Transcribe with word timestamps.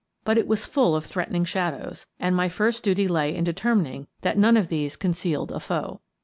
But 0.23 0.39
it 0.39 0.47
was 0.47 0.65
full 0.65 0.95
of 0.95 1.05
threatening 1.05 1.45
shadows, 1.45 2.07
and 2.19 2.35
my 2.35 2.49
first 2.49 2.81
duty 2.81 3.07
lay 3.07 3.35
in 3.35 3.43
determining 3.43 4.07
that 4.23 4.35
none 4.35 4.57
of 4.57 4.67
these 4.69 4.95
concealed 4.95 5.51
a 5.51 5.59
foe. 5.59 6.01